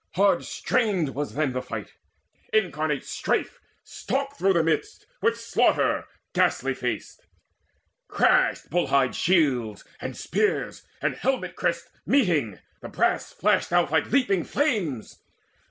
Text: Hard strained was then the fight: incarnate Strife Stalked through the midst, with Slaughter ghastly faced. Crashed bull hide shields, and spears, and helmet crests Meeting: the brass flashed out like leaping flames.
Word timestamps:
Hard 0.15 0.43
strained 0.45 1.13
was 1.13 1.35
then 1.35 1.53
the 1.53 1.61
fight: 1.61 1.93
incarnate 2.51 3.03
Strife 3.05 3.59
Stalked 3.83 4.35
through 4.39 4.53
the 4.53 4.63
midst, 4.63 5.05
with 5.21 5.39
Slaughter 5.39 6.05
ghastly 6.33 6.73
faced. 6.73 7.27
Crashed 8.07 8.71
bull 8.71 8.87
hide 8.87 9.13
shields, 9.13 9.83
and 9.99 10.17
spears, 10.17 10.87
and 11.03 11.13
helmet 11.13 11.55
crests 11.55 11.91
Meeting: 12.07 12.57
the 12.81 12.89
brass 12.89 13.31
flashed 13.31 13.71
out 13.71 13.91
like 13.91 14.09
leaping 14.11 14.43
flames. 14.43 15.21